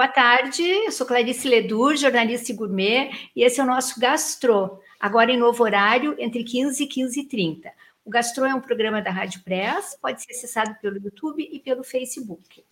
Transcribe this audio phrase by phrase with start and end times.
[0.00, 4.80] Boa tarde, eu sou Clarice Ledur, jornalista e gourmet, e esse é o nosso Gastro,
[4.98, 7.70] agora em novo horário, entre 15 e 15 e 30.
[8.02, 11.84] O Gastro é um programa da Rádio Press, pode ser acessado pelo YouTube e pelo
[11.84, 12.64] Facebook.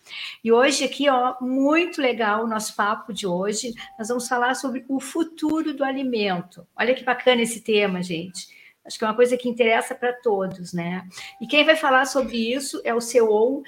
[0.43, 4.83] E hoje aqui, ó, muito legal o nosso papo de hoje, nós vamos falar sobre
[4.89, 6.65] o futuro do alimento.
[6.75, 8.47] Olha que bacana esse tema, gente.
[8.83, 11.07] Acho que é uma coisa que interessa para todos, né?
[11.39, 13.61] E quem vai falar sobre isso é o CEO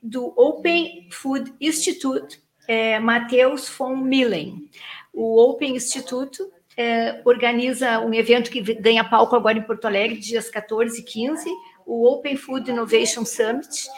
[0.00, 4.68] do Open Food Institute, é, Matheus von Millen.
[5.12, 10.48] O Open Instituto é, organiza um evento que ganha palco agora em Porto Alegre, dias
[10.48, 11.50] 14 e 15,
[11.84, 13.88] o Open Food Innovation Summit,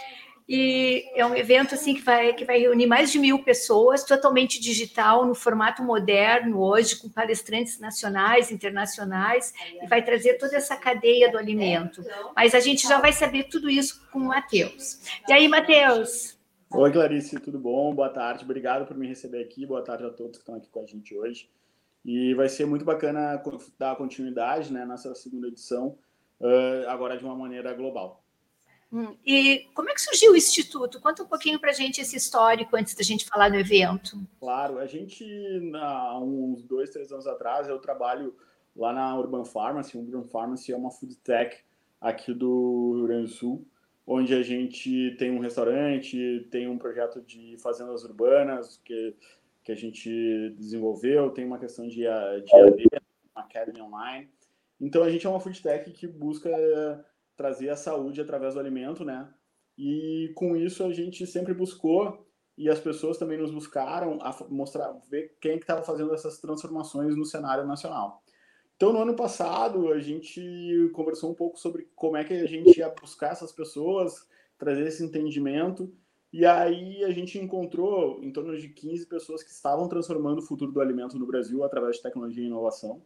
[0.46, 4.60] e é um evento assim que vai, que vai reunir mais de mil pessoas, totalmente
[4.60, 11.30] digital, no formato moderno hoje, com palestrantes nacionais, internacionais, e vai trazer toda essa cadeia
[11.30, 12.04] do alimento.
[12.36, 15.00] Mas a gente já vai saber tudo isso com o Matheus.
[15.26, 16.36] E aí, Matheus?
[16.76, 17.94] Oi, Clarice, tudo bom?
[17.94, 19.64] Boa tarde, obrigado por me receber aqui.
[19.64, 21.48] Boa tarde a todos que estão aqui com a gente hoje.
[22.04, 23.40] E vai ser muito bacana
[23.78, 25.96] dar continuidade né, nessa segunda edição,
[26.40, 28.24] uh, agora de uma maneira global.
[28.92, 31.00] Hum, e como é que surgiu o Instituto?
[31.00, 34.18] Conta um pouquinho para a gente esse histórico antes da gente falar do evento.
[34.40, 35.24] Claro, a gente,
[35.76, 38.34] há uns dois, três anos atrás, eu trabalho
[38.74, 39.96] lá na Urban Pharmacy.
[39.96, 41.56] Urban Pharmacy é uma food tech
[42.00, 43.64] aqui do Rio Grande do Sul,
[44.06, 49.16] onde a gente tem um restaurante, tem um projeto de fazendas urbanas que,
[49.62, 52.84] que a gente desenvolveu, tem uma questão de, de AD,
[53.34, 54.28] Academy Online.
[54.80, 56.50] Então, a gente é uma food tech que busca
[57.36, 59.32] trazer a saúde através do alimento, né?
[59.76, 62.24] E com isso a gente sempre buscou
[62.56, 66.38] e as pessoas também nos buscaram a mostrar, ver quem é que estava fazendo essas
[66.38, 68.22] transformações no cenário nacional.
[68.76, 72.78] Então, no ano passado, a gente conversou um pouco sobre como é que a gente
[72.78, 74.28] ia buscar essas pessoas,
[74.58, 75.92] trazer esse entendimento,
[76.32, 80.72] e aí a gente encontrou em torno de 15 pessoas que estavam transformando o futuro
[80.72, 83.00] do alimento no Brasil através de tecnologia e inovação,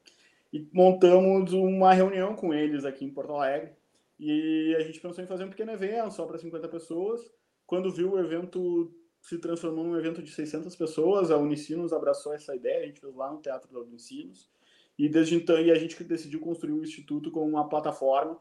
[0.51, 3.73] e montamos uma reunião com eles aqui em Porto Alegre,
[4.19, 7.21] e a gente pensou em fazer um pequeno evento só para 50 pessoas.
[7.67, 8.91] Quando viu o evento
[9.21, 13.15] se transformou num evento de 600 pessoas, a Unicinos abraçou essa ideia, a gente fez
[13.15, 14.51] lá no Teatro da Unicinos.
[14.99, 18.39] E desde então e a gente decidiu construir o instituto como uma plataforma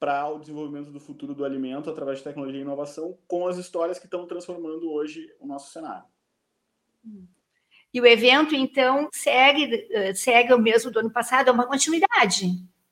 [0.00, 4.00] para o desenvolvimento do futuro do alimento através de tecnologia e inovação, com as histórias
[4.00, 6.04] que estão transformando hoje o nosso cenário.
[7.94, 12.46] E o evento, então, segue, eh, segue o mesmo do ano passado, é uma continuidade.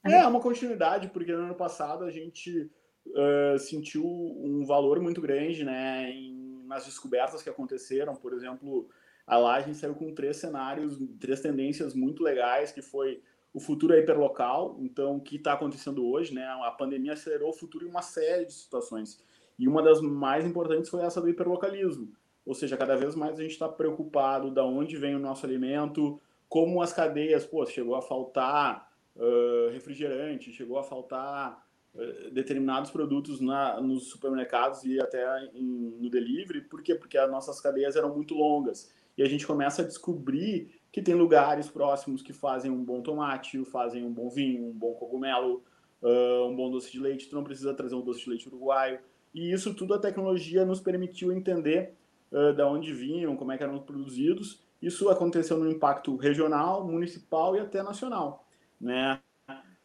[0.04, 2.70] É, é uma continuidade, porque no ano passado a gente
[3.06, 8.14] uh, sentiu um valor muito grande né, em, nas descobertas que aconteceram.
[8.14, 8.88] Por exemplo,
[9.30, 13.22] a Laje saiu com três cenários, três tendências muito legais, que foi
[13.54, 16.44] o futuro é hiperlocal, então o que está acontecendo hoje, né?
[16.64, 19.22] A pandemia acelerou o futuro em uma série de situações.
[19.56, 22.12] E uma das mais importantes foi essa do hiperlocalismo.
[22.44, 26.20] Ou seja, cada vez mais a gente está preocupado da onde vem o nosso alimento,
[26.48, 31.64] como as cadeias, pô, chegou a faltar uh, refrigerante, chegou a faltar
[31.94, 35.24] uh, determinados produtos na, nos supermercados e até
[35.54, 35.64] em,
[36.00, 36.62] no delivery.
[36.62, 36.96] Por quê?
[36.96, 38.98] Porque as nossas cadeias eram muito longas.
[39.16, 43.64] E a gente começa a descobrir que tem lugares próximos que fazem um bom tomate,
[43.64, 45.62] fazem um bom vinho, um bom cogumelo,
[46.02, 47.28] uh, um bom doce de leite.
[47.28, 48.98] Tu não precisa trazer um doce de leite uruguaio.
[49.32, 51.94] E isso tudo a tecnologia nos permitiu entender
[52.32, 54.60] uh, da onde vinham, como é que eram produzidos.
[54.82, 58.46] Isso aconteceu no impacto regional, municipal e até nacional.
[58.80, 59.20] Né?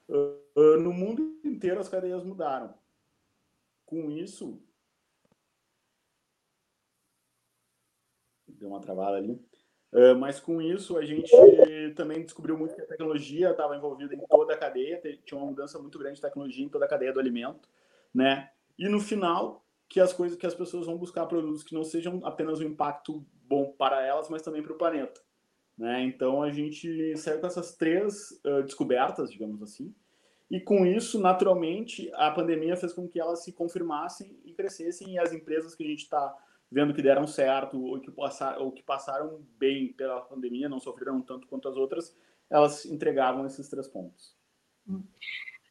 [0.07, 2.73] Uh, no mundo inteiro as cadeias mudaram.
[3.85, 4.59] Com isso,
[8.65, 9.33] deu uma travada ali.
[9.93, 11.31] Uh, mas com isso a gente
[11.95, 15.79] também descobriu muito que a tecnologia estava envolvida em toda a cadeia, tinha uma mudança
[15.79, 17.69] muito grande de tecnologia em toda a cadeia do alimento,
[18.13, 18.49] né?
[18.77, 22.19] E no final que as coisas que as pessoas vão buscar produtos que não sejam
[22.25, 25.21] apenas um impacto bom para elas, mas também para o planeta.
[25.77, 26.03] Né?
[26.03, 29.93] Então a gente saiu com essas três uh, descobertas, digamos assim,
[30.49, 35.19] e com isso, naturalmente, a pandemia fez com que elas se confirmassem e crescessem, e
[35.19, 36.35] as empresas que a gente está
[36.75, 41.21] vendo que deram certo ou que, passaram, ou que passaram bem pela pandemia, não sofreram
[41.21, 42.13] tanto quanto as outras,
[42.49, 44.35] elas entregavam esses três pontos.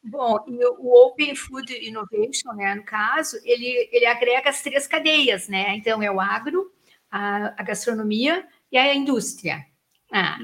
[0.03, 0.35] Bom,
[0.79, 5.75] o Open Food Innovation, né, no caso, ele, ele agrega as três cadeias, né?
[5.75, 6.73] Então, é o agro,
[7.11, 9.63] a, a gastronomia e a indústria.
[10.11, 10.39] Ah,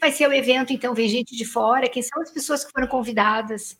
[0.00, 1.86] vai ser o evento, então, vem gente de fora?
[1.86, 3.78] Quem são as pessoas que foram convidadas?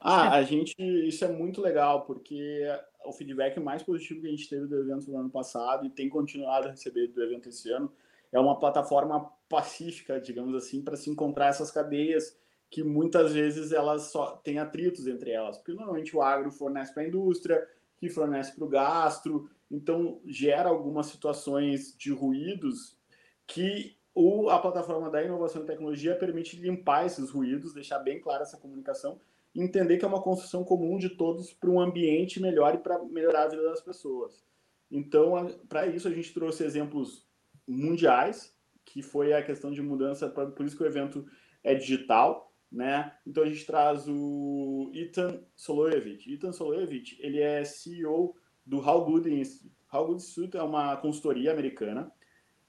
[0.00, 2.62] Ah, a gente, isso é muito legal, porque
[3.06, 6.08] o feedback mais positivo que a gente teve do evento no ano passado e tem
[6.08, 7.92] continuado a receber do evento esse ano
[8.32, 12.36] é uma plataforma pacífica, digamos assim, para se encontrar essas cadeias
[12.70, 17.02] que muitas vezes elas só têm atritos entre elas, porque normalmente o agro fornece para
[17.02, 17.68] a indústria,
[17.98, 22.98] que fornece para o gastro, então gera algumas situações de ruídos
[23.46, 28.42] que o, a plataforma da inovação e tecnologia permite limpar esses ruídos, deixar bem clara
[28.42, 29.20] essa comunicação
[29.54, 33.44] entender que é uma construção comum de todos para um ambiente melhor e para melhorar
[33.44, 34.42] a vida das pessoas.
[34.90, 37.26] Então, para isso, a gente trouxe exemplos
[37.66, 38.54] mundiais,
[38.84, 41.26] que foi a questão de mudança, por isso que o evento
[41.62, 43.14] é digital, né?
[43.26, 46.32] Então, a gente traz o Ethan Soloevich.
[46.32, 48.34] Ethan Soloevich, ele é CEO
[48.64, 49.74] do How Good Institute.
[49.92, 52.10] How Good Institute é uma consultoria americana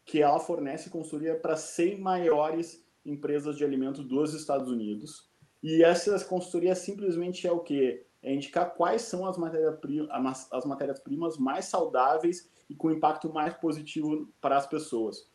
[0.06, 5.30] que ela fornece consultoria para 100 maiores empresas de alimentos dos Estados Unidos.
[5.63, 8.06] E essa consultoria simplesmente é o quê?
[8.21, 11.01] É indicar quais são as matérias-primas as matérias
[11.39, 15.25] mais saudáveis e com impacto mais positivo para as pessoas.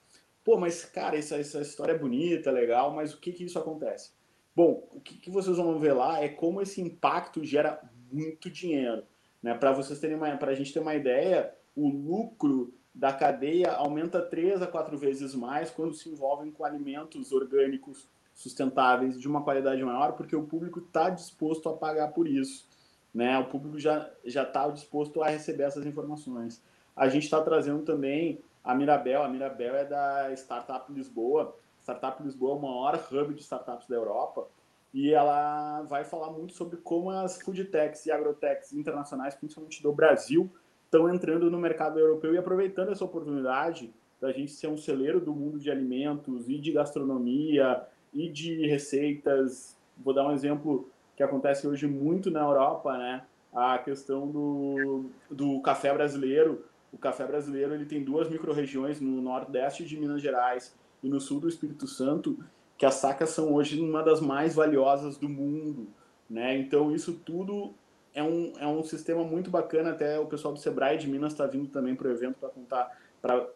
[0.45, 4.13] Pô, mas cara, essa, essa história é bonita, legal, mas o que, que isso acontece?
[4.55, 9.05] Bom, o que, que vocês vão ver lá é como esse impacto gera muito dinheiro.
[9.43, 9.55] Né?
[9.55, 14.61] Para vocês terem para a gente ter uma ideia, o lucro da cadeia aumenta três
[14.61, 20.13] a quatro vezes mais quando se envolvem com alimentos orgânicos sustentáveis de uma qualidade maior,
[20.13, 22.69] porque o público está disposto a pagar por isso.
[23.13, 23.37] Né?
[23.37, 26.63] O público já está disposto a receber essas informações.
[26.95, 29.25] A gente está trazendo também a Mirabel.
[29.25, 31.53] A Mirabel é da Startup Lisboa.
[31.81, 34.47] Startup Lisboa é o maior hub de startups da Europa
[34.95, 39.93] e ela vai falar muito sobre como as food techs e agrotechs internacionais, principalmente do
[39.93, 40.49] Brasil,
[40.85, 45.35] estão entrando no mercado europeu e aproveitando essa oportunidade da gente ser um celeiro do
[45.35, 49.77] mundo de alimentos e de gastronomia e de receitas.
[49.97, 53.25] Vou dar um exemplo que acontece hoje muito na Europa, né?
[53.53, 56.65] A questão do, do café brasileiro.
[56.93, 61.41] O café brasileiro ele tem duas microrregiões no nordeste de Minas Gerais e no sul
[61.41, 62.39] do Espírito Santo,
[62.77, 65.89] que as sacas são hoje uma das mais valiosas do mundo,
[66.29, 66.57] né?
[66.57, 67.75] Então isso tudo
[68.15, 71.47] é um, é um sistema muito bacana, até o pessoal do Sebrae de Minas está
[71.47, 73.47] vindo também para o evento para contar, para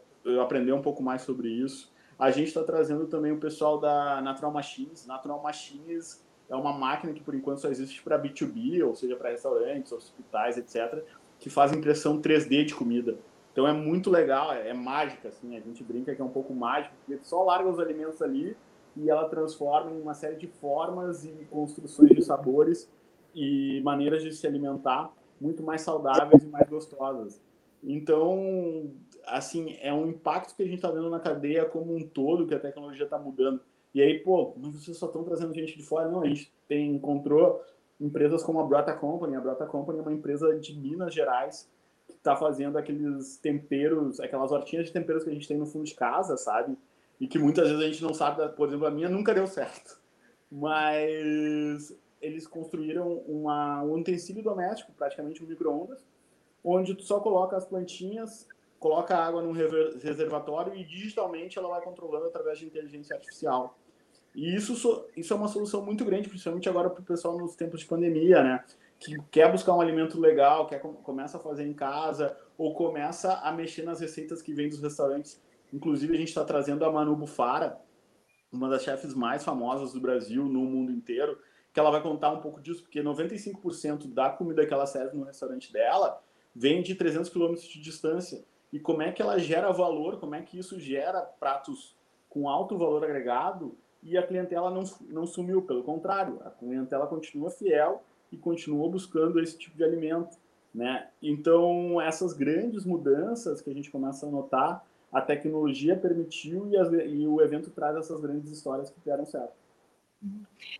[0.42, 1.91] aprender um pouco mais sobre isso.
[2.18, 5.06] A gente está trazendo também o pessoal da Natural Machines.
[5.06, 9.30] Natural Machines é uma máquina que por enquanto só existe para B2B, ou seja, para
[9.30, 11.02] restaurantes, hospitais, etc.,
[11.38, 13.16] que faz impressão 3D de comida.
[13.52, 16.54] Então é muito legal, é, é mágica, assim, a gente brinca que é um pouco
[16.54, 18.56] mágico, porque só larga os alimentos ali
[18.96, 22.90] e ela transforma em uma série de formas e construções de sabores
[23.34, 25.10] e maneiras de se alimentar
[25.40, 27.40] muito mais saudáveis e mais gostosas.
[27.82, 28.90] Então,
[29.26, 32.54] assim, é um impacto que a gente está vendo na cadeia como um todo, que
[32.54, 33.60] a tecnologia está mudando.
[33.94, 36.08] E aí, pô, mas vocês só estão trazendo gente de fora?
[36.08, 37.62] Não, a gente tem, encontrou
[38.00, 39.36] empresas como a Brota Company.
[39.36, 41.70] A Brota Company é uma empresa de Minas Gerais
[42.08, 45.84] que está fazendo aqueles temperos, aquelas hortinhas de temperos que a gente tem no fundo
[45.84, 46.76] de casa, sabe?
[47.20, 50.00] E que muitas vezes a gente não sabe, por exemplo, a minha nunca deu certo.
[50.50, 56.04] Mas eles construíram uma, um utensílio doméstico, praticamente um micro-ondas,
[56.64, 58.46] onde tu só coloca as plantinhas,
[58.82, 63.78] coloca a água num reservatório e digitalmente ela vai controlando através de inteligência artificial.
[64.34, 67.78] E isso, isso é uma solução muito grande, principalmente agora para o pessoal nos tempos
[67.78, 68.64] de pandemia, né?
[68.98, 73.52] Que quer buscar um alimento legal, quer começa a fazer em casa ou começa a
[73.52, 75.40] mexer nas receitas que vêm dos restaurantes.
[75.72, 77.78] Inclusive, a gente está trazendo a Manu Bufara,
[78.50, 81.38] uma das chefes mais famosas do Brasil, no mundo inteiro,
[81.72, 85.24] que ela vai contar um pouco disso, porque 95% da comida que ela serve no
[85.24, 86.20] restaurante dela
[86.54, 88.44] vem de 300 quilômetros de distância.
[88.72, 91.94] E como é que ela gera valor, como é que isso gera pratos
[92.28, 97.50] com alto valor agregado e a clientela não, não sumiu, pelo contrário, a clientela continua
[97.50, 100.36] fiel e continua buscando esse tipo de alimento.
[100.74, 101.06] Né?
[101.22, 106.88] Então, essas grandes mudanças que a gente começa a notar, a tecnologia permitiu e, as,
[106.90, 109.52] e o evento traz essas grandes histórias que deram certo.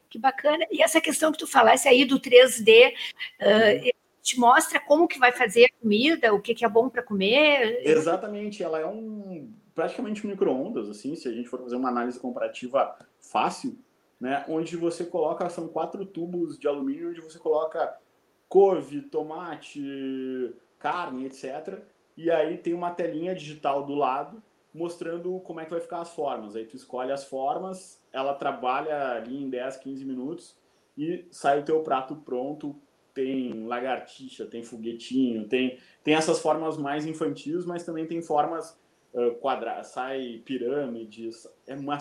[0.08, 0.64] Que bacana.
[0.70, 2.94] E essa questão que tu falasse aí do 3D, uh,
[3.40, 7.02] ah, te mostra como que vai fazer a comida, o que, que é bom para
[7.02, 7.80] comer.
[7.84, 12.20] Exatamente, ela é um praticamente um micro-ondas, assim, se a gente for fazer uma análise
[12.20, 13.78] comparativa fácil,
[14.20, 14.44] né?
[14.48, 17.98] Onde você coloca, são quatro tubos de alumínio, onde você coloca
[18.48, 21.80] couve, tomate, carne, etc.
[22.14, 24.42] E aí tem uma telinha digital do lado
[24.74, 26.54] mostrando como é que vai ficar as formas.
[26.54, 30.56] Aí tu escolhe as formas, ela trabalha ali em 10, 15 minutos
[30.96, 32.76] e sai o teu prato pronto.
[33.14, 38.78] Tem lagartixa, tem foguetinho, tem, tem essas formas mais infantis, mas também tem formas
[39.12, 41.98] uh, quadradas, sai pirâmides, é uma,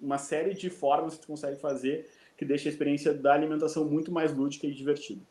[0.00, 4.10] uma série de formas que tu consegue fazer que deixa a experiência da alimentação muito
[4.10, 5.22] mais lúdica e divertida.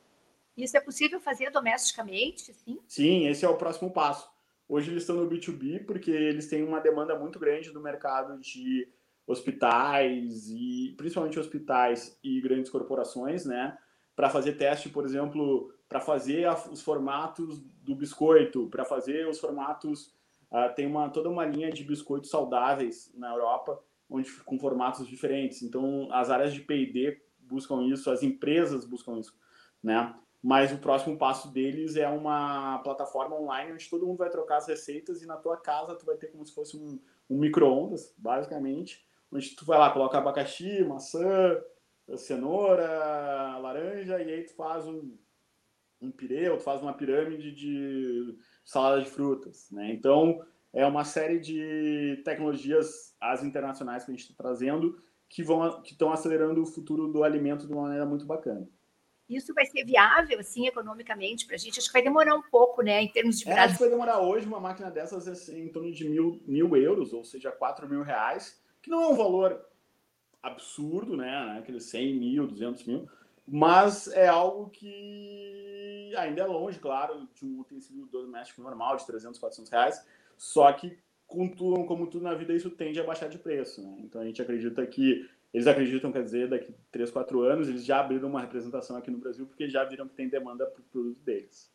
[0.56, 2.80] Isso é possível fazer domesticamente, sim?
[2.88, 4.30] Sim, esse é o próximo passo.
[4.68, 8.88] Hoje eles estão no B2B porque eles têm uma demanda muito grande do mercado de
[9.28, 13.78] hospitais e principalmente hospitais e grandes corporações, né?
[14.22, 19.40] Para fazer teste, por exemplo, para fazer a, os formatos do biscoito, para fazer os
[19.40, 20.14] formatos.
[20.52, 25.64] Uh, tem uma, toda uma linha de biscoitos saudáveis na Europa, onde com formatos diferentes.
[25.64, 29.36] Então, as áreas de PD buscam isso, as empresas buscam isso,
[29.82, 30.14] né?
[30.40, 34.68] Mas o próximo passo deles é uma plataforma online onde todo mundo vai trocar as
[34.68, 39.04] receitas e na tua casa tu vai ter como se fosse um, um micro-ondas, basicamente,
[39.32, 41.60] onde tu vai lá, coloca abacaxi, maçã,
[42.18, 45.18] cenoura, laranja, e aí tu faz um,
[46.02, 49.92] um pirê, ou tu faz uma pirâmide de salada de frutas, né?
[49.92, 55.82] Então, é uma série de tecnologias, as internacionais que a gente está trazendo, que vão
[55.82, 58.68] que estão acelerando o futuro do alimento de uma maneira muito bacana.
[59.30, 61.80] Isso vai ser viável, assim, economicamente para a gente?
[61.80, 64.20] Acho que vai demorar um pouco, né, em termos de é, Acho que vai demorar
[64.20, 68.04] hoje uma máquina dessas assim, em torno de mil, mil euros, ou seja, 4 mil
[68.04, 69.66] reais, que não é um valor
[70.42, 73.08] absurdo, né, né aqueles 100 mil, 200 mil,
[73.48, 79.40] mas é algo que ainda é longe, claro, de um utensílio doméstico normal de 300,
[79.40, 80.08] 400 reais,
[80.38, 83.82] só que com tudo, como tudo na vida, isso tende a baixar de preço.
[83.82, 83.98] Né?
[84.00, 88.00] Então a gente acredita que, eles acreditam, quer dizer, daqui 3, 4 anos, eles já
[88.00, 91.20] abriram uma representação aqui no Brasil, porque já viram que tem demanda para o produto
[91.24, 91.70] deles.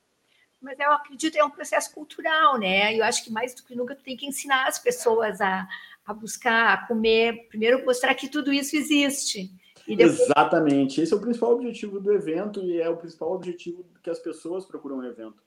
[0.61, 2.94] Mas eu acredito é um processo cultural, né?
[2.99, 5.68] Eu acho que mais do que nunca tu tem que ensinar as pessoas a,
[6.06, 9.50] a buscar, a comer, primeiro mostrar que tudo isso existe.
[9.86, 10.20] Depois...
[10.20, 11.00] Exatamente.
[11.00, 14.64] Esse é o principal objetivo do evento e é o principal objetivo que as pessoas
[14.64, 15.42] procuram no evento.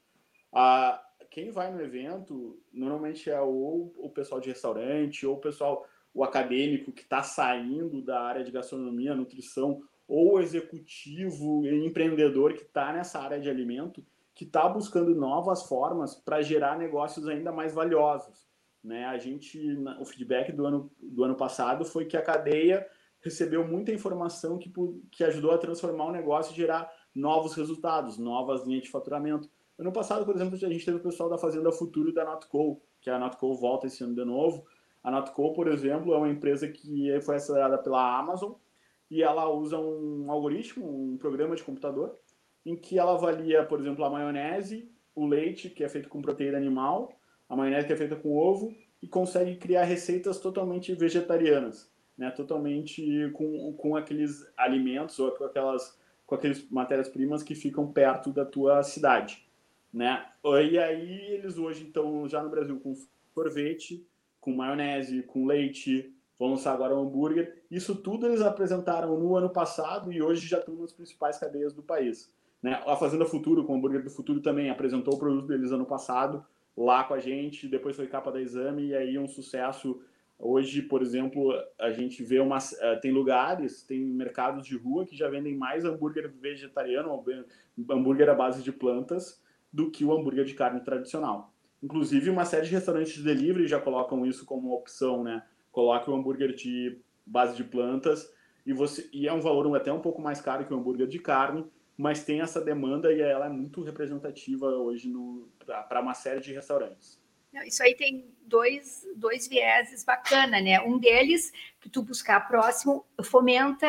[0.53, 5.85] A, quem vai no evento normalmente é ou o pessoal de restaurante ou o pessoal
[6.13, 12.63] o acadêmico que está saindo da área de gastronomia, nutrição, ou o executivo empreendedor que
[12.63, 17.73] está nessa área de alimento, que está buscando novas formas para gerar negócios ainda mais
[17.75, 18.48] valiosos.
[18.83, 19.05] Né?
[19.05, 19.59] A gente,
[19.99, 22.87] o feedback do ano, do ano passado foi que a cadeia
[23.21, 24.71] recebeu muita informação que,
[25.11, 29.49] que ajudou a transformar o negócio e gerar novos resultados, novas linhas de faturamento.
[29.77, 33.09] Ano passado, por exemplo, a gente teve o pessoal da Fazenda Futuro da Notco, que
[33.09, 34.65] a Notco volta esse ano de novo.
[35.03, 38.53] A Notco, por exemplo, é uma empresa que foi acelerada pela Amazon
[39.09, 42.17] e ela usa um algoritmo, um programa de computador,
[42.65, 46.57] em que ela avalia, por exemplo, a maionese, o leite, que é feito com proteína
[46.57, 47.18] animal,
[47.49, 52.29] a maionese que é feita com ovo, e consegue criar receitas totalmente vegetarianas, né?
[52.31, 58.45] totalmente com, com aqueles alimentos ou com aquelas com aquelas matérias-primas que ficam perto da
[58.45, 59.49] tua cidade
[59.93, 60.25] né?
[60.43, 62.95] E aí eles hoje estão já no Brasil com
[63.33, 64.05] sorvete,
[64.39, 67.63] com maionese, com leite, vão lançar agora um hambúrguer.
[67.69, 71.81] Isso tudo eles apresentaram no ano passado e hoje já estão nas principais cadeias do
[71.81, 72.33] país.
[72.61, 72.81] Né?
[72.85, 76.45] A Fazenda Futuro, com o hambúrguer do Futuro, também apresentou o produto deles ano passado
[76.79, 80.01] lá com a gente, depois foi capa da exame e aí um sucesso.
[80.37, 85.13] Hoje, por exemplo, a gente vê uma, eh, tem lugares, tem mercados de rua que
[85.13, 87.21] já vendem mais hambúrguer vegetariano,
[87.91, 91.53] hambúrguer à base de plantas, do que o hambúrguer de carne tradicional.
[91.83, 95.43] Inclusive, uma série de restaurantes de delivery já colocam isso como opção, né?
[95.73, 98.33] Coloca o hambúrguer de base de plantas
[98.65, 101.19] e você e é um valor até um pouco mais caro que o hambúrguer de
[101.19, 101.65] carne,
[101.99, 105.11] mas tem essa demanda e ela é muito representativa hoje
[105.65, 107.19] para uma série de restaurantes.
[107.65, 110.79] Isso aí tem dois, dois vieses bacana, né?
[110.79, 111.51] Um deles,
[111.81, 113.85] que tu buscar próximo, fomenta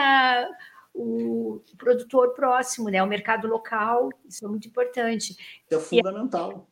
[0.93, 3.01] o produtor próximo, né?
[3.01, 5.37] O mercado local, isso é muito importante.
[5.71, 6.69] É fundamental.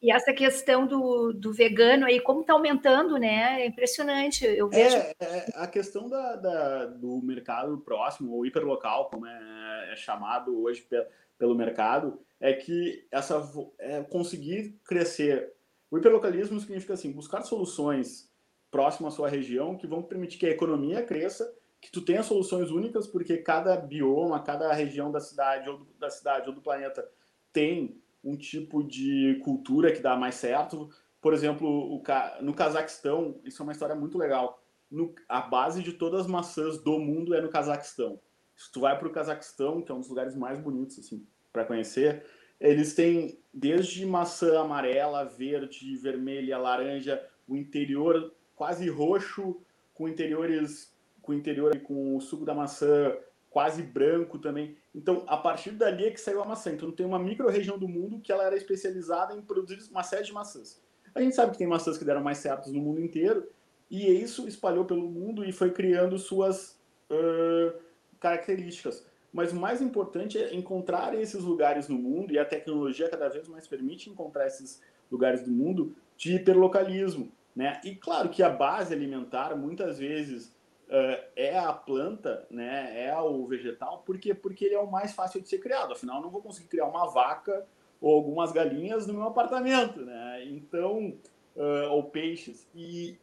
[0.00, 3.62] E, essa questão do, do vegano aí, como está aumentando, né?
[3.62, 4.44] É impressionante.
[4.44, 4.96] Eu vejo.
[4.96, 10.62] É, é a questão da, da, do mercado próximo, ou hiperlocal, como é, é chamado
[10.62, 11.04] hoje pe,
[11.36, 13.42] pelo mercado, é que essa
[13.78, 15.52] é conseguir crescer.
[15.90, 18.30] O hiperlocalismo significa assim, buscar soluções
[18.70, 22.70] próximas à sua região que vão permitir que a economia cresça que tu tenha soluções
[22.70, 27.08] únicas, porque cada bioma, cada região da cidade ou do, da cidade ou do planeta
[27.52, 30.90] tem um tipo de cultura que dá mais certo.
[31.20, 32.02] Por exemplo,
[32.40, 34.62] no Cazaquistão, isso é uma história muito legal.
[34.90, 38.20] No, a base de todas as maçãs do mundo é no Cazaquistão.
[38.54, 41.64] Se tu vai para o Cazaquistão, que é um dos lugares mais bonitos assim para
[41.64, 42.24] conhecer,
[42.60, 49.60] eles têm desde maçã amarela, verde, vermelha, laranja, o interior quase roxo,
[49.94, 53.16] com interiores com interior com o suco da maçã
[53.50, 54.76] quase branco também.
[54.96, 56.72] Então, a partir dali é que saiu a maçã.
[56.72, 60.32] Então, tem uma micro-região do mundo que ela era especializada em produzir uma série de
[60.32, 60.80] maçãs.
[61.14, 63.46] A gente sabe que tem maçãs que deram mais certos no mundo inteiro,
[63.90, 66.78] e isso espalhou pelo mundo e foi criando suas
[67.10, 67.78] uh,
[68.18, 69.06] características.
[69.30, 73.46] Mas o mais importante é encontrar esses lugares no mundo, e a tecnologia cada vez
[73.48, 74.80] mais permite encontrar esses
[75.12, 77.30] lugares do mundo de hiperlocalismo.
[77.54, 77.80] Né?
[77.84, 80.55] E claro que a base alimentar, muitas vezes,
[80.88, 84.34] uh, é a planta, né, é o vegetal, por quê?
[84.34, 85.92] Porque ele é o mais fácil de ser criado.
[85.92, 87.66] Afinal, eu não vou conseguir criar uma vaca
[88.00, 90.44] ou algumas galinhas no meu apartamento, né?
[90.44, 91.14] Então,
[91.56, 92.68] uh, ou peixes.
[92.74, 93.18] E,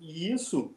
[0.00, 0.74] e isso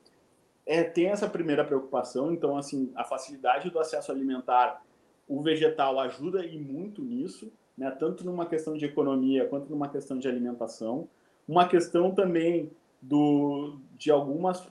[0.66, 2.32] é, tem essa primeira preocupação.
[2.32, 4.84] Então, assim, a facilidade do acesso alimentar,
[5.28, 7.90] o vegetal ajuda e muito nisso, né?
[7.92, 11.08] Tanto numa questão de economia quanto numa questão de alimentação.
[11.48, 14.68] Uma questão também do, de algumas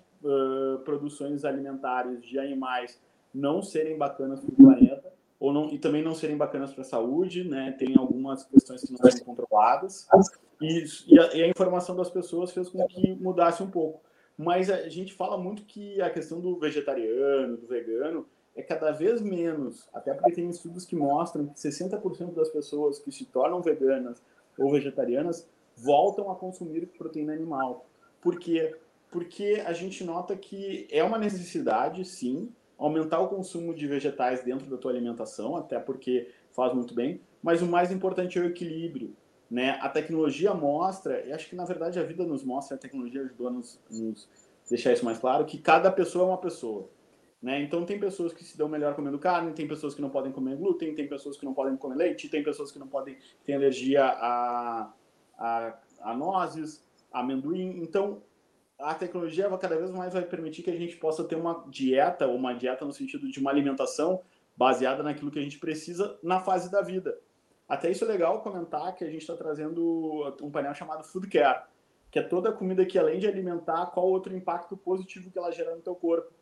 [0.84, 3.00] produções alimentares de animais
[3.34, 6.84] não serem bacanas para o planeta ou não, e também não serem bacanas para a
[6.84, 7.72] saúde, né?
[7.78, 10.08] Tem algumas questões que não são controladas
[10.60, 14.00] e, e, a, e, a, informação das pessoas fez com que mudasse um pouco.
[14.36, 19.20] Mas a gente fala muito que a questão do vegetariano, do vegano, é cada vez
[19.20, 24.20] menos, até porque tem estudos que mostram que 60% das pessoas que se tornam veganas
[24.58, 27.86] ou vegetarianas voltam a consumir proteína animal.
[28.20, 28.74] Por quê?
[29.10, 34.70] Porque a gente nota que é uma necessidade, sim, aumentar o consumo de vegetais dentro
[34.70, 39.14] da tua alimentação, até porque faz muito bem, mas o mais importante é o equilíbrio.
[39.50, 39.78] Né?
[39.80, 43.48] A tecnologia mostra, e acho que na verdade a vida nos mostra, a tecnologia ajudou
[43.48, 44.28] a nos, nos
[44.68, 46.88] deixar isso mais claro, que cada pessoa é uma pessoa.
[47.40, 47.62] Né?
[47.62, 50.56] Então tem pessoas que se dão melhor comendo carne, tem pessoas que não podem comer
[50.56, 54.04] glúten, tem pessoas que não podem comer leite, tem pessoas que não podem ter alergia
[54.04, 54.92] a,
[55.38, 57.80] a, a nozes, a amendoim.
[57.80, 58.22] Então
[58.78, 62.36] a tecnologia cada vez mais vai permitir que a gente possa ter uma dieta, ou
[62.36, 64.22] uma dieta no sentido de uma alimentação
[64.56, 67.18] baseada naquilo que a gente precisa na fase da vida.
[67.68, 71.64] Até isso é legal comentar que a gente está trazendo um painel chamado Food Care,
[72.10, 75.50] que é toda a comida que, além de alimentar, qual outro impacto positivo que ela
[75.50, 76.32] gera no teu corpo.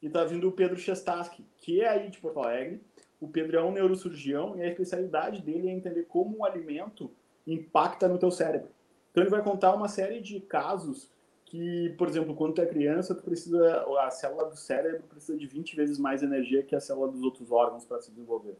[0.00, 2.80] E está vindo o Pedro Chestaski, que é aí de Porto Alegre.
[3.20, 7.10] O Pedro é um neurocirurgião e a especialidade dele é entender como o alimento
[7.44, 8.70] impacta no teu cérebro.
[9.10, 11.10] Então ele vai contar uma série de casos
[11.48, 15.46] que, por exemplo, quando tu é criança, tu precisa a célula do cérebro precisa de
[15.46, 18.54] 20 vezes mais energia que a célula dos outros órgãos para se desenvolver.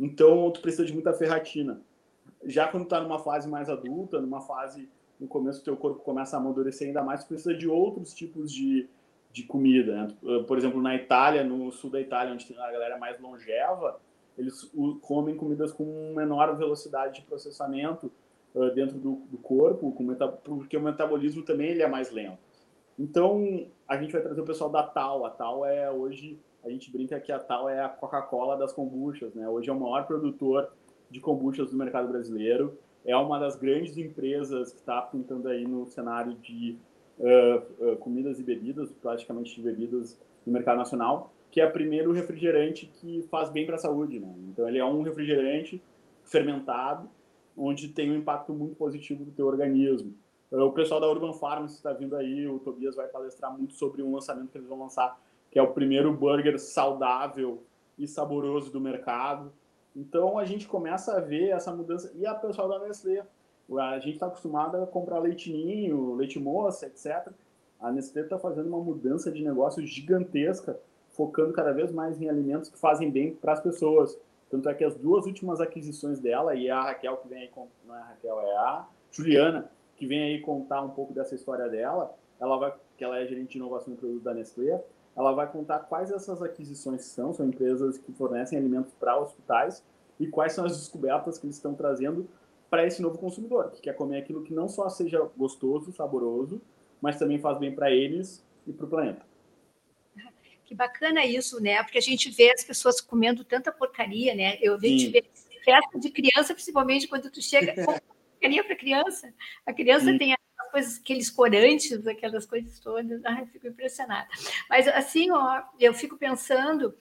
[0.00, 1.82] Então, tu precisa de muita ferratina.
[2.44, 4.88] Já quando tu tá numa fase mais adulta, numa fase
[5.20, 8.88] no começo teu corpo começa a amadurecer ainda mais, tu precisa de outros tipos de,
[9.30, 10.04] de comida.
[10.04, 10.42] Né?
[10.46, 14.00] Por exemplo, na Itália, no sul da Itália, onde tem a galera mais longeva,
[14.38, 14.70] eles
[15.02, 18.10] comem comidas com menor velocidade de processamento,
[18.74, 19.94] dentro do, do corpo,
[20.44, 22.38] porque o metabolismo também ele é mais lento.
[22.98, 25.24] Então, a gente vai trazer o pessoal da Tal.
[25.24, 29.32] A Tal é hoje, a gente brinca que a Tal é a Coca-Cola das kombuchas,
[29.34, 29.48] né?
[29.48, 30.72] Hoje é o maior produtor
[31.08, 32.76] de kombuchas do mercado brasileiro.
[33.04, 36.76] É uma das grandes empresas que está pintando aí no cenário de
[37.18, 42.10] uh, uh, comidas e bebidas, praticamente de bebidas no mercado nacional, que é o primeiro
[42.10, 44.34] refrigerante que faz bem para a saúde, né?
[44.48, 45.80] Então, ele é um refrigerante
[46.24, 47.08] fermentado
[47.58, 50.14] onde tem um impacto muito positivo do teu organismo.
[50.50, 54.02] Eh, o pessoal da Urban Pharmacy está vindo aí, o Tobias vai palestrar muito sobre
[54.02, 57.62] um lançamento que eles vão lançar, que é o primeiro burger saudável
[57.98, 59.52] e saboroso do mercado.
[59.94, 62.12] Então a gente começa a ver essa mudança.
[62.14, 63.26] E a pessoal da Nestlé,
[63.76, 67.32] a gente está acostumado a comprar leitinho, leite moça, etc.
[67.80, 70.78] A Nestlé está fazendo uma mudança de negócio gigantesca,
[71.10, 74.16] focando cada vez mais em alimentos que fazem bem para as pessoas.
[74.50, 77.50] Tanto é que as duas últimas aquisições dela, e a Raquel que vem aí,
[77.86, 81.68] não é a Raquel, é a Juliana, que vem aí contar um pouco dessa história
[81.68, 84.82] dela, ela vai, que ela é gerente de inovação e produto da Nestlé,
[85.16, 89.82] ela vai contar quais essas aquisições são, são empresas que fornecem alimentos para hospitais,
[90.18, 92.28] e quais são as descobertas que eles estão trazendo
[92.70, 96.60] para esse novo consumidor, que quer comer aquilo que não só seja gostoso, saboroso,
[97.00, 99.27] mas também faz bem para eles e para o planeta.
[100.68, 101.82] Que bacana isso, né?
[101.82, 104.58] Porque a gente vê as pessoas comendo tanta porcaria, né?
[104.60, 105.10] Eu vejo
[105.64, 107.72] festa de criança, principalmente quando tu chega
[108.38, 109.32] porcaria para criança.
[109.64, 110.18] A criança Sim.
[110.18, 113.24] tem aquelas coisas, aqueles corantes, aquelas coisas todas.
[113.24, 114.28] Ai, fico impressionada.
[114.68, 116.94] Mas assim, ó, eu fico pensando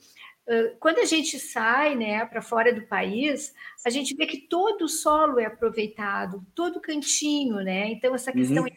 [0.80, 3.54] quando a gente sai né, para fora do país,
[3.86, 7.90] a gente vê que todo o solo é aproveitado, todo cantinho, né?
[7.90, 8.70] Então, essa questão uhum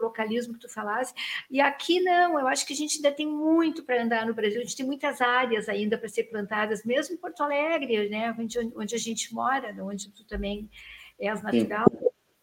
[0.00, 1.14] localismo que tu falasse.
[1.50, 4.60] E aqui não, eu acho que a gente ainda tem muito para andar no Brasil,
[4.60, 8.58] a gente tem muitas áreas ainda para ser plantadas, mesmo em Porto Alegre, né, onde,
[8.76, 10.68] onde a gente mora, onde tu também
[11.18, 11.86] és natural.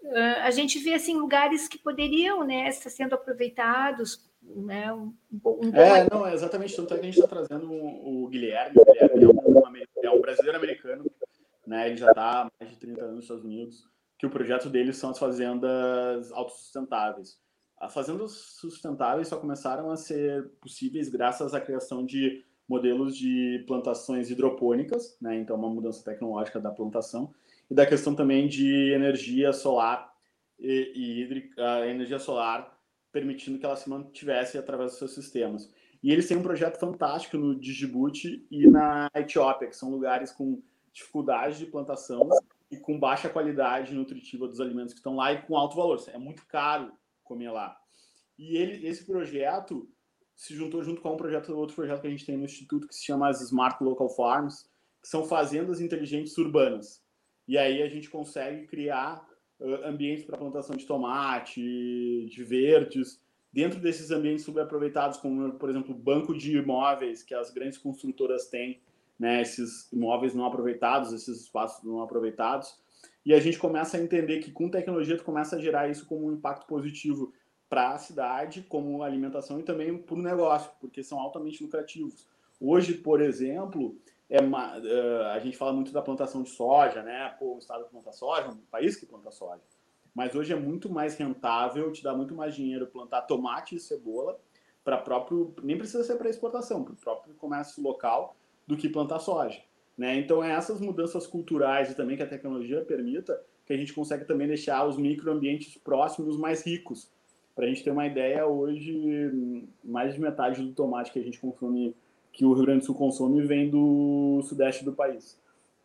[0.04, 5.14] Uh, a gente vê assim lugares que poderiam né, estar sendo aproveitados né, um,
[5.46, 6.76] um é, não, é exatamente.
[6.76, 8.76] Tanto é que a gente está trazendo o, Guilherme.
[8.78, 11.06] O Guilherme é um, é um brasileiro americano,
[11.66, 11.88] né?
[11.88, 13.93] Ele já está há mais de 30 anos nos Estados Unidos.
[14.24, 17.38] Que o projeto deles são as fazendas autossustentáveis.
[17.78, 24.32] As fazendas sustentáveis só começaram a ser possíveis graças à criação de modelos de plantações
[24.32, 25.36] hidropônicas, né?
[25.36, 27.34] então uma mudança tecnológica da plantação,
[27.70, 30.14] e da questão também de energia solar
[30.58, 32.80] e, e hídrica, energia solar
[33.12, 35.70] permitindo que ela se mantivesse através dos seus sistemas.
[36.02, 40.64] E eles têm um projeto fantástico no Djibouti e na Etiópia, que são lugares com
[40.94, 42.30] dificuldade de plantação
[42.74, 46.04] e com baixa qualidade nutritiva dos alimentos que estão lá e com alto valor.
[46.08, 46.92] É muito caro
[47.24, 47.78] comer lá.
[48.38, 49.88] E ele, esse projeto
[50.36, 52.96] se juntou junto com um projeto, outro projeto que a gente tem no Instituto que
[52.96, 54.70] se chama as Smart Local Farms,
[55.02, 57.04] que são fazendas inteligentes urbanas.
[57.48, 59.24] E aí a gente consegue criar
[59.60, 65.94] uh, ambientes para plantação de tomate, de verdes, dentro desses ambientes subaproveitados, como, por exemplo,
[65.94, 68.82] banco de imóveis que as grandes construtoras têm,
[69.20, 72.78] né, esses imóveis não aproveitados, esses espaços não aproveitados.
[73.26, 76.28] E a gente começa a entender que com tecnologia tu começa a gerar isso como
[76.28, 77.34] um impacto positivo
[77.70, 82.28] para a cidade, como alimentação e também para o negócio, porque são altamente lucrativos.
[82.60, 83.98] Hoje, por exemplo,
[84.30, 87.36] é uma, uh, a gente fala muito da plantação de soja, né?
[87.40, 89.62] Pô, o estado planta soja, um país que planta soja.
[90.14, 94.40] Mas hoje é muito mais rentável, te dá muito mais dinheiro plantar tomate e cebola
[94.84, 98.36] para próprio, nem precisa ser para exportação, para o próprio comércio local,
[98.68, 99.60] do que plantar soja.
[99.98, 100.18] Né?
[100.18, 104.26] Então, é essas mudanças culturais e também que a tecnologia permita que a gente consegue
[104.26, 107.10] também deixar os microambientes próximos mais ricos.
[107.56, 109.32] Para a gente ter uma ideia, hoje,
[109.84, 111.96] mais de metade do tomate que a gente consome,
[112.32, 115.40] que o Rio Grande do Sul consome, vem do sudeste do país.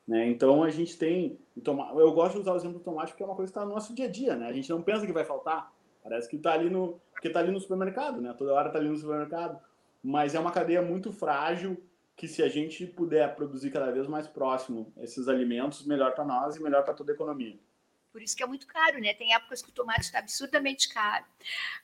[0.07, 0.27] Né?
[0.29, 1.39] Então, a gente tem...
[1.55, 3.75] Eu gosto de usar o exemplo do tomate porque é uma coisa que está no
[3.75, 4.35] nosso dia a dia.
[4.35, 4.49] Né?
[4.49, 5.71] A gente não pensa que vai faltar.
[6.03, 6.99] Parece que está ali no...
[7.23, 8.33] Está ali no supermercado, né?
[8.33, 9.61] Toda hora está ali no supermercado.
[10.03, 11.77] Mas é uma cadeia muito frágil
[12.19, 16.57] que se a gente puder produzir cada vez mais próximo esses alimentos, melhor para nós
[16.57, 17.57] e melhor para toda a economia.
[18.11, 19.15] Por isso que é muito caro, né?
[19.15, 21.25] Tem épocas que o tomate está absurdamente caro.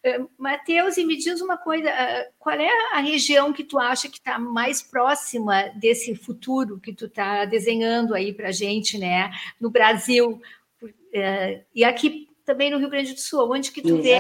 [0.05, 4.09] Uh, Matheus, e me diz uma coisa: uh, qual é a região que tu acha
[4.09, 9.31] que está mais próxima desse futuro que tu está desenhando aí para a gente, né?
[9.61, 10.42] No Brasil
[10.83, 14.18] uh, e aqui também no Rio Grande do Sul, onde que tu vê?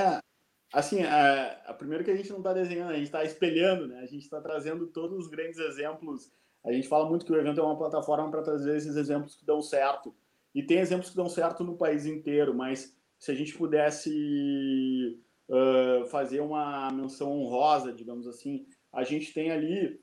[0.74, 3.86] É assim, a, a primeiro que a gente não está desenhando, a gente está espelhando,
[3.86, 4.00] né?
[4.00, 6.32] A gente está trazendo todos os grandes exemplos.
[6.64, 9.46] A gente fala muito que o evento é uma plataforma para trazer esses exemplos que
[9.46, 10.14] dão certo.
[10.54, 16.06] E tem exemplos que dão certo no país inteiro, mas se a gente pudesse uh,
[16.06, 20.00] fazer uma menção honrosa, digamos assim, a gente tem ali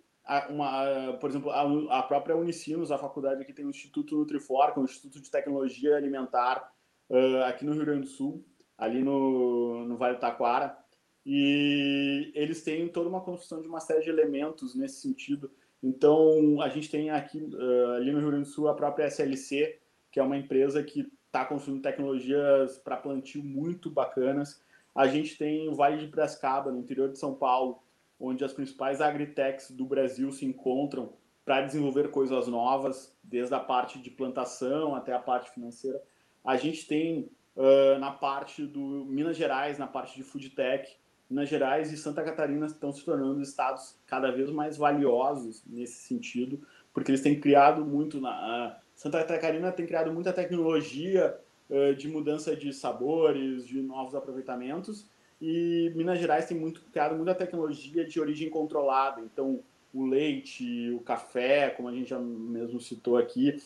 [0.49, 4.79] uma, por exemplo, a, a própria Unicinos, a faculdade aqui tem o Instituto Nutrifor, que
[4.79, 6.71] é Instituto de Tecnologia Alimentar
[7.09, 8.45] uh, aqui no Rio Grande do Sul,
[8.81, 10.75] ali no, no Vale do Taquara.
[11.23, 15.51] E eles têm toda uma construção de uma série de elementos nesse sentido.
[15.83, 19.79] Então, a gente tem aqui, uh, ali no Rio Grande do Sul, a própria SLC,
[20.11, 24.59] que é uma empresa que está construindo tecnologias para plantio muito bacanas.
[24.95, 27.83] A gente tem o Vale de Prescaba, no interior de São Paulo,
[28.19, 31.13] onde as principais agritechs do Brasil se encontram
[31.45, 36.01] para desenvolver coisas novas, desde a parte de plantação até a parte financeira.
[36.43, 40.89] A gente tem uh, na parte do Minas Gerais, na parte de food tech.
[41.29, 46.61] Minas Gerais e Santa Catarina estão se tornando estados cada vez mais valiosos nesse sentido,
[46.93, 51.35] porque eles têm criado muito na Santa Catarina tem criado muita tecnologia
[51.69, 55.09] uh, de mudança de sabores, de novos aproveitamentos,
[55.41, 59.21] e Minas Gerais tem muito criado muita tecnologia de origem controlada.
[59.21, 59.61] Então,
[59.91, 63.59] o leite, o café, como a gente já mesmo citou aqui,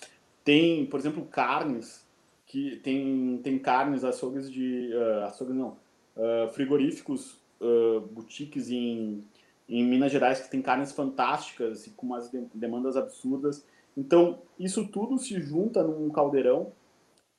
[0.44, 2.05] tem, por exemplo, carnes
[2.46, 4.92] que tem, tem carnes, açougues de.
[4.94, 5.78] Uh, açougues não.
[6.16, 9.24] Uh, frigoríficos, uh, boutiques em,
[9.68, 13.66] em Minas Gerais que tem carnes fantásticas e com umas demandas absurdas.
[13.98, 16.72] Então, isso tudo se junta num caldeirão.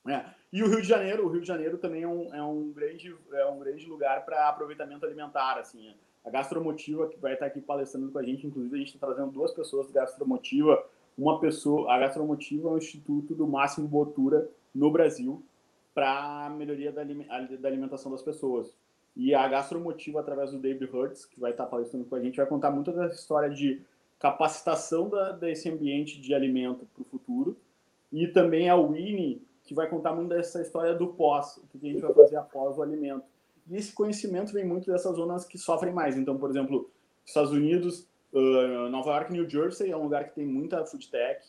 [0.04, 0.24] Né?
[0.52, 3.14] E o Rio de Janeiro, o Rio de Janeiro também é um, é um, grande,
[3.32, 5.58] é um grande lugar para aproveitamento alimentar.
[5.58, 9.06] Assim, a Gastromotiva, que vai estar aqui palestrando com a gente, inclusive a gente está
[9.06, 10.82] trazendo duas pessoas da Gastromotiva.
[11.16, 15.42] Uma pessoa, a Gastromotiva é um instituto do Máximo Botura, no Brasil
[15.94, 18.76] para a melhoria da, alimentação das pessoas.
[19.16, 22.46] E a Gastromotiva, através do David Hertz, que vai estar palestrando com a gente, vai
[22.46, 23.80] contar muito dessa história de
[24.18, 27.56] capacitação da, desse ambiente de alimento para o futuro.
[28.12, 31.90] E também a Winnie, que vai contar muito dessa história do pós, o que a
[31.90, 33.24] gente vai fazer após o alimento.
[33.66, 36.16] E esse conhecimento vem muito dessas zonas que sofrem mais.
[36.16, 36.90] Então, por exemplo,
[37.24, 38.06] Estados Unidos,
[38.90, 41.40] Nova York, New Jersey é um lugar que tem muita food tech.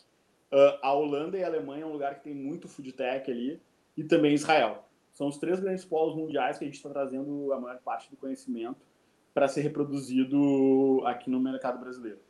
[0.52, 3.60] Uh, a Holanda e a Alemanha é um lugar que tem muito food tech ali,
[3.96, 4.88] e também Israel.
[5.12, 8.16] São os três grandes polos mundiais que a gente está trazendo a maior parte do
[8.16, 8.86] conhecimento
[9.34, 12.20] para ser reproduzido aqui no mercado brasileiro.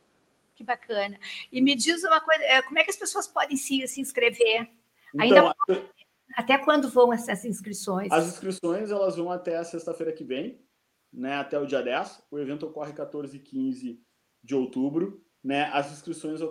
[0.55, 1.17] Que bacana.
[1.51, 4.69] E me diz uma coisa, é, como é que as pessoas podem se, se inscrever?
[5.13, 5.89] Então, Ainda
[6.35, 8.11] até quando vão essas inscrições?
[8.11, 10.61] As inscrições elas vão até a sexta-feira que vem,
[11.11, 12.23] né, até o dia 10.
[12.29, 14.01] O evento ocorre 14 e 15
[14.43, 15.23] de outubro.
[15.43, 15.69] Né?
[15.71, 16.41] As inscrições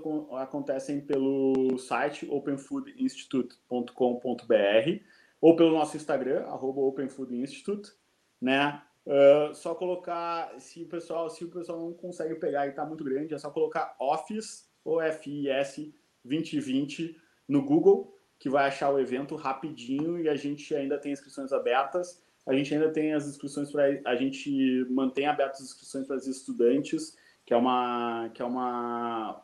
[0.40, 5.02] acontecem pelo site openfoodinstitute.com.br
[5.40, 7.92] ou pelo nosso Instagram, openfoodinstitute,
[8.40, 8.82] né?
[9.06, 13.02] Uh, só colocar, se o pessoal, se o pessoal não consegue pegar e está muito
[13.02, 17.16] grande, é só colocar Office ou FIS 2020
[17.48, 22.22] no Google, que vai achar o evento rapidinho e a gente ainda tem inscrições abertas.
[22.46, 26.26] A gente ainda tem as inscrições para a gente mantém abertas as inscrições para os
[26.26, 27.16] estudantes,
[27.48, 29.40] que é uma que é uma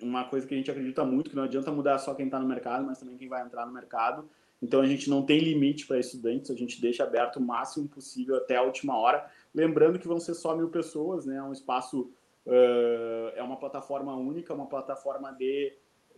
[0.00, 2.46] uma coisa que a gente acredita muito, que não adianta mudar só quem está no
[2.46, 4.30] mercado, mas também quem vai entrar no mercado.
[4.62, 8.36] Então a gente não tem limite para estudantes, a gente deixa aberto o máximo possível
[8.36, 9.28] até a última hora.
[9.52, 11.38] Lembrando que vão ser só mil pessoas, né?
[11.38, 12.12] É um espaço,
[12.46, 15.72] uh, é uma plataforma única, uma plataforma de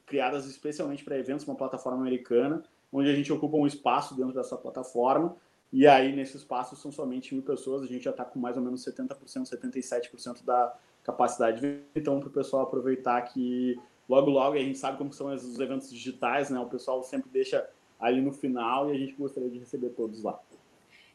[0.04, 4.58] criadas especialmente para eventos, uma plataforma americana, onde a gente ocupa um espaço dentro dessa
[4.58, 5.34] plataforma.
[5.72, 7.82] E aí, nesse espaço, são somente mil pessoas.
[7.82, 9.16] A gente já está com mais ou menos 70%,
[9.48, 11.80] 77% da capacidade.
[11.94, 15.90] Então, para o pessoal aproveitar que logo, logo, a gente sabe como são os eventos
[15.90, 16.58] digitais, né?
[16.60, 20.38] O pessoal sempre deixa ali no final e a gente gostaria de receber todos lá.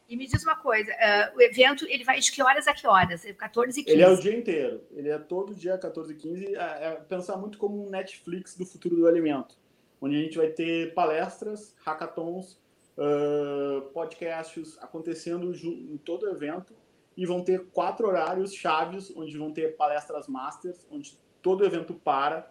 [0.08, 2.86] E me diz uma coisa, uh, o evento ele vai de que horas a que
[2.86, 3.24] horas?
[3.24, 3.94] 14 e 15?
[3.94, 4.80] Ele é o dia inteiro.
[4.92, 6.54] Ele é todo dia 14 e 15.
[6.54, 9.54] É, é pensar muito como um Netflix do futuro do alimento,
[10.00, 12.58] onde a gente vai ter palestras, hackathons,
[12.96, 16.72] uh, podcasts acontecendo em todo o evento
[17.18, 22.48] e vão ter quatro horários chaves, onde vão ter palestras masters, onde todo evento para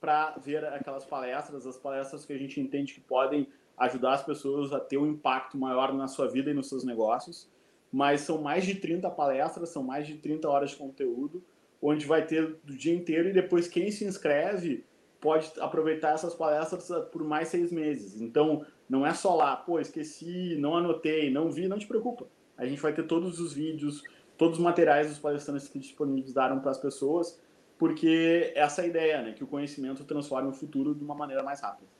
[0.00, 4.70] para ver aquelas palestras, as palestras que a gente entende que podem ajudar as pessoas
[4.72, 7.50] a ter um impacto maior na sua vida e nos seus negócios.
[7.90, 11.42] Mas são mais de 30 palestras, são mais de 30 horas de conteúdo,
[11.82, 14.84] onde vai ter do dia inteiro e depois quem se inscreve
[15.20, 18.20] pode aproveitar essas palestras por mais seis meses.
[18.20, 22.28] Então, não é só lá, pô, esqueci, não anotei, não vi, não te preocupa.
[22.56, 24.02] A gente vai ter todos os vídeos,
[24.36, 27.40] todos os materiais dos palestrantes que disponibilizaram para as pessoas,
[27.78, 29.32] porque essa é a ideia, né?
[29.32, 31.90] Que o conhecimento transforme o futuro de uma maneira mais rápida.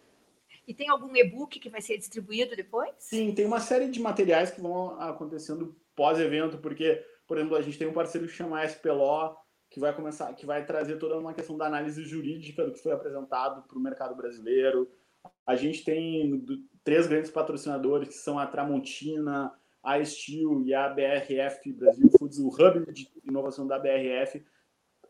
[0.67, 2.91] E tem algum e-book que vai ser distribuído depois?
[2.99, 7.79] Sim, tem uma série de materiais que vão acontecendo pós-evento, porque, por exemplo, a gente
[7.79, 9.37] tem um parceiro que chama SPLO,
[9.69, 12.93] que vai começar, que vai trazer toda uma questão da análise jurídica do que foi
[12.93, 14.89] apresentado para o mercado brasileiro.
[15.47, 16.45] A gente tem
[16.83, 19.53] três grandes patrocinadores que são a Tramontina,
[19.85, 24.43] a Steel e a BRF Brasil Foods, o hub de inovação da BRF,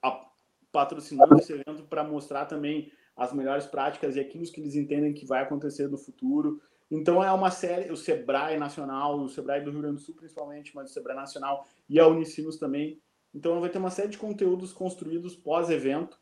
[0.02, 0.26] a,
[0.72, 5.24] patrocinando esse evento para mostrar também as melhores práticas e aquilo que eles entendem que
[5.24, 6.60] vai acontecer no futuro.
[6.90, 10.74] Então é uma série, o Sebrae Nacional, o Sebrae do Rio Grande do Sul principalmente,
[10.74, 13.00] mas o Sebrae Nacional e a Unicinos também.
[13.32, 16.18] Então vai ter uma série de conteúdos construídos pós-evento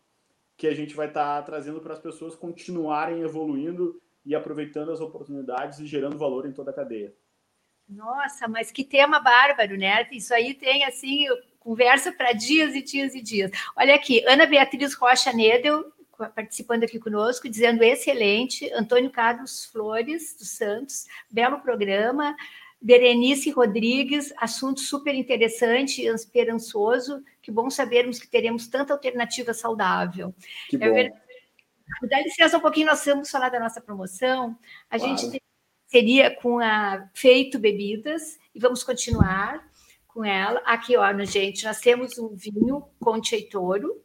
[0.56, 5.00] que a gente vai estar tá trazendo para as pessoas continuarem evoluindo e aproveitando as
[5.00, 7.14] oportunidades e gerando valor em toda a cadeia.
[7.88, 10.06] Nossa, mas que tema bárbaro, né?
[10.12, 11.26] Isso aí tem assim
[11.58, 13.50] conversa para dias e dias e dias.
[13.76, 15.92] Olha aqui, Ana Beatriz Rocha Nedel
[16.30, 22.36] participando aqui conosco, dizendo excelente, Antônio Carlos Flores dos Santos, belo programa,
[22.80, 30.34] Berenice Rodrigues, assunto super interessante e esperançoso, que bom sabermos que teremos tanta alternativa saudável.
[30.68, 30.96] Que bom.
[30.96, 31.10] É
[32.08, 34.56] Dá licença um pouquinho, nós vamos falar da nossa promoção.
[34.90, 35.16] A claro.
[35.16, 35.42] gente
[35.92, 39.62] seria com a Feito Bebidas e vamos continuar
[40.08, 40.62] com ela.
[40.64, 44.02] Aqui, ó, gente, nós temos um vinho Conte Toro,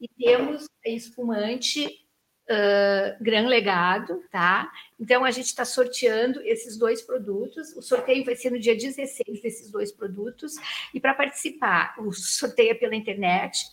[0.00, 4.72] e temos espumante uh, Gran Legado, tá?
[4.98, 7.76] Então a gente está sorteando esses dois produtos.
[7.76, 10.54] O sorteio vai ser no dia 16 desses dois produtos.
[10.94, 13.66] E para participar, o sorteio é pela internet.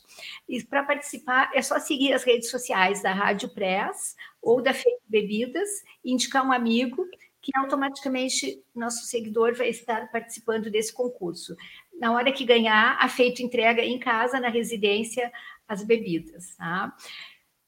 [0.50, 5.04] E para participar é só seguir as redes sociais da Rádio Press ou da Feito
[5.08, 5.70] Bebidas
[6.04, 7.08] indicar um amigo
[7.46, 11.56] que automaticamente nosso seguidor vai estar participando desse concurso.
[12.00, 15.32] Na hora que ganhar, a Feito entrega em casa, na residência,
[15.68, 16.56] as bebidas.
[16.56, 16.92] Tá?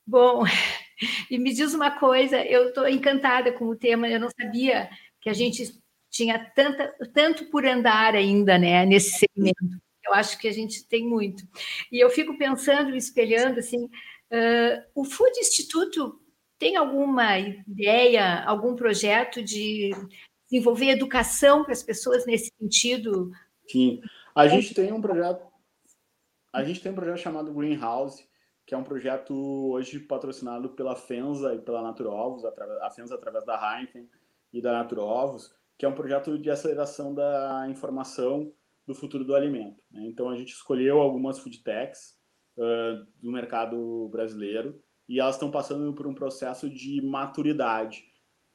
[0.06, 0.44] Bom,
[1.30, 4.90] e me diz uma coisa, eu estou encantada com o tema, eu não sabia
[5.22, 9.80] que a gente tinha tanta, tanto por andar ainda né, nesse segmento.
[10.04, 11.44] Eu acho que a gente tem muito.
[11.92, 16.20] E eu fico pensando, espelhando, assim, uh, o Food Instituto
[16.58, 19.92] tem alguma ideia, algum projeto de
[20.50, 23.32] desenvolver educação para as pessoas nesse sentido?
[23.68, 24.02] Sim,
[24.36, 25.46] a gente tem um projeto
[26.54, 28.28] a gente tem um projeto chamado Greenhouse,
[28.66, 29.34] que é um projeto
[29.72, 34.10] hoje patrocinado pela Fenza e pela Naturovos, a Fenza através da Heineken
[34.52, 38.52] e da Naturovos, que é um projeto de aceleração da informação
[38.88, 39.84] do futuro do alimento.
[39.92, 40.06] Né?
[40.08, 42.18] Então a gente escolheu algumas food techs
[42.58, 48.06] uh, do mercado brasileiro e elas estão passando por um processo de maturidade.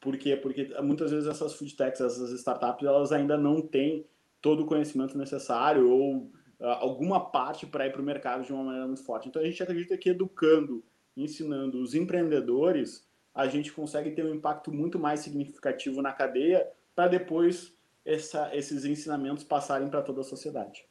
[0.00, 0.36] Por quê?
[0.36, 4.06] Porque muitas vezes essas food techs, essas startups, elas ainda não têm
[4.40, 8.86] todo o conhecimento necessário ou alguma parte para ir para o mercado de uma maneira
[8.86, 9.28] muito forte.
[9.28, 10.84] Então a gente acredita que educando,
[11.16, 17.08] ensinando os empreendedores, a gente consegue ter um impacto muito mais significativo na cadeia para
[17.08, 20.84] depois essa, esses ensinamentos passarem para toda a sociedade.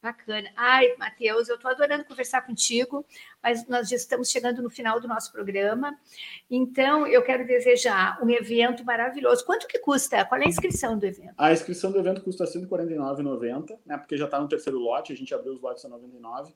[0.00, 0.48] Bacana.
[0.54, 3.04] Ai, Matheus, eu estou adorando conversar contigo,
[3.42, 5.98] mas nós já estamos chegando no final do nosso programa.
[6.48, 9.44] Então, eu quero desejar um evento maravilhoso.
[9.44, 10.24] Quanto que custa?
[10.24, 11.34] Qual é a inscrição do evento?
[11.36, 13.98] A inscrição do evento custa R$ 149,90, né?
[13.98, 16.52] Porque já está no terceiro lote, a gente abriu os lotes a R$ 99.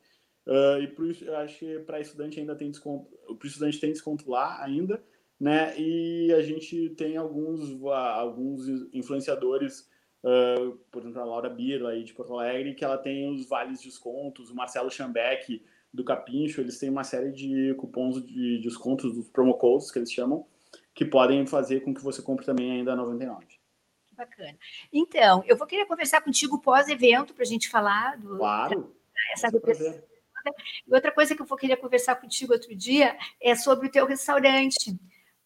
[0.47, 3.11] Uh, e por isso, eu acho que para estudante ainda tem desconto.
[3.37, 5.03] Para estudante tem desconto lá ainda,
[5.39, 5.77] né?
[5.77, 9.91] E a gente tem alguns, alguns influenciadores
[10.23, 13.81] Uh, por exemplo, a Laura Biro aí de Porto Alegre, que ela tem os vales
[13.81, 19.15] de descontos, o Marcelo Chambeck do Capincho, eles têm uma série de cupons de descontos,
[19.15, 20.47] dos promo codes que eles chamam,
[20.95, 23.47] que podem fazer com que você compre também ainda a 99.
[24.13, 24.57] Bacana.
[24.93, 28.37] Então, eu vou querer conversar contigo pós-evento para a gente falar do.
[28.39, 28.95] Claro.
[29.33, 29.49] Essa
[30.87, 34.07] e outra coisa que eu vou querer conversar contigo outro dia é sobre o teu
[34.07, 34.97] restaurante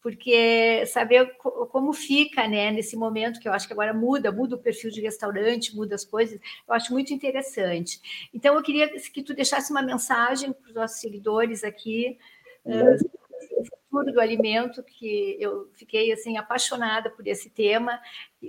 [0.00, 4.58] porque saber como fica, né, nesse momento que eu acho que agora muda, muda o
[4.58, 8.00] perfil de restaurante, muda as coisas, eu acho muito interessante.
[8.32, 12.18] Então, eu queria que tu deixasse uma mensagem para os nossos seguidores aqui,
[12.64, 13.16] uh,
[13.56, 18.00] o futuro do alimento, que eu fiquei, assim, apaixonada por esse tema,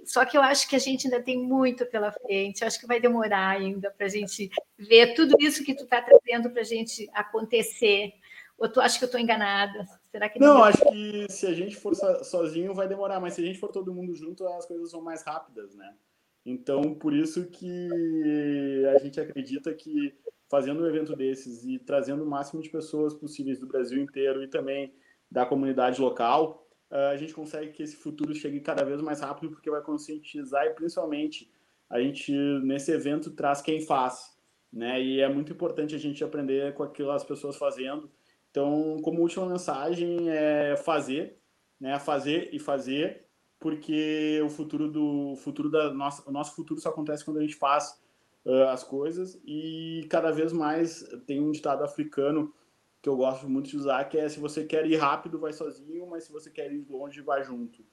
[0.06, 2.88] só que eu acho que a gente ainda tem muito pela frente, eu acho que
[2.88, 6.66] vai demorar ainda para a gente ver tudo isso que tu está trazendo para a
[6.66, 8.14] gente acontecer,
[8.58, 9.86] ou tu acha que eu estou enganada?
[10.18, 10.64] Será que não?
[10.64, 13.94] Acho que se a gente for sozinho vai demorar, mas se a gente for todo
[13.94, 15.94] mundo junto, as coisas são mais rápidas, né?
[16.44, 20.18] Então, por isso que a gente acredita que
[20.50, 24.48] fazendo um evento desses e trazendo o máximo de pessoas possíveis do Brasil inteiro e
[24.48, 24.92] também
[25.30, 29.70] da comunidade local, a gente consegue que esse futuro chegue cada vez mais rápido, porque
[29.70, 31.52] vai conscientizar e principalmente
[31.88, 34.36] a gente nesse evento traz quem faz,
[34.74, 35.00] né?
[35.00, 38.10] E é muito importante a gente aprender com aquilo as pessoas fazendo
[38.50, 41.38] então, como última mensagem é fazer,
[41.80, 42.00] né?
[42.00, 43.26] Fazer e fazer,
[43.60, 47.56] porque o futuro do futuro da nossa, o nosso futuro só acontece quando a gente
[47.56, 48.00] faz
[48.46, 52.54] uh, as coisas e cada vez mais tem um ditado africano
[53.02, 56.08] que eu gosto muito de usar que é se você quer ir rápido vai sozinho,
[56.08, 57.84] mas se você quer ir longe vai junto,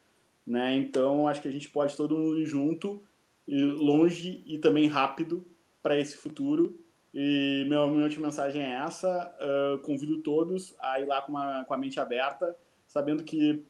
[0.46, 0.74] né?
[0.76, 3.02] Então, acho que a gente pode todo mundo ir junto,
[3.46, 5.46] longe e também rápido
[5.82, 6.83] para esse futuro
[7.14, 9.32] e meu, minha última mensagem é essa.
[9.40, 12.56] Uh, convido todos a ir lá com, uma, com a mente aberta,
[12.88, 13.64] sabendo que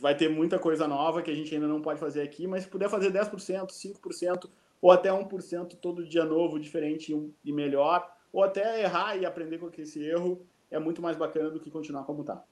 [0.00, 2.68] vai ter muita coisa nova que a gente ainda não pode fazer aqui, mas se
[2.68, 7.14] puder fazer 10%, 5% ou até 1% todo dia novo, diferente
[7.44, 11.60] e melhor, ou até errar e aprender com esse erro, é muito mais bacana do
[11.60, 12.42] que continuar como está.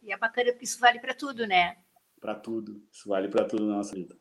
[0.00, 1.76] E é bacana porque isso vale para tudo, né?
[2.20, 2.80] Para tudo.
[2.92, 4.16] Isso vale para tudo na nossa vida.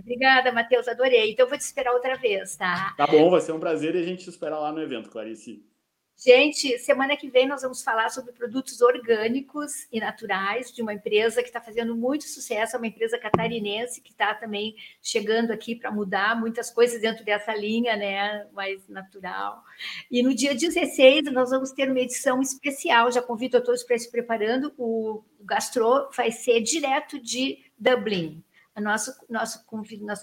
[0.00, 1.32] Obrigada, Matheus, adorei.
[1.32, 2.94] Então, eu vou te esperar outra vez, tá?
[2.96, 5.64] Tá bom, vai ser um prazer e a gente te espera lá no evento, Clarice.
[6.18, 11.42] Gente, semana que vem nós vamos falar sobre produtos orgânicos e naturais de uma empresa
[11.42, 15.90] que está fazendo muito sucesso, é uma empresa catarinense que está também chegando aqui para
[15.90, 19.62] mudar muitas coisas dentro dessa linha, né, mais natural.
[20.10, 23.98] E no dia 16 nós vamos ter uma edição especial, já convido a todos para
[23.98, 28.42] se preparando, o Gastro vai ser direto de Dublin,
[28.76, 29.58] a nossa,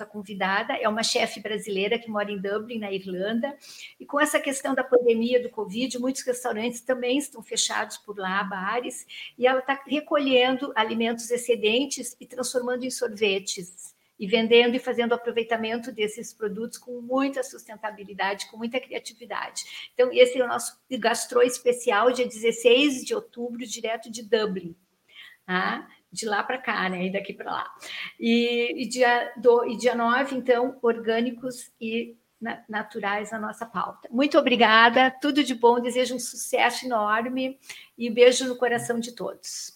[0.06, 3.58] convidada é uma chefe brasileira que mora em Dublin, na Irlanda,
[4.00, 8.44] e com essa questão da pandemia do Covid, muitos restaurantes também estão fechados por lá,
[8.44, 9.08] bares,
[9.39, 15.92] e ela está recolhendo alimentos excedentes e transformando em sorvetes, e vendendo e fazendo aproveitamento
[15.92, 19.89] desses produtos com muita sustentabilidade, com muita criatividade.
[19.96, 24.76] Então, esse é o nosso gastro especial, dia 16 de outubro, direto de Dublin.
[25.44, 25.89] Tá?
[26.13, 27.08] De lá para cá, né?
[27.08, 27.73] E daqui para lá.
[28.19, 32.15] E, e, dia do, e dia 9, então, orgânicos e
[32.67, 34.08] naturais na nossa pauta.
[34.12, 37.58] Muito obrigada, tudo de bom, desejo um sucesso enorme
[37.97, 39.72] e beijo no coração de todos.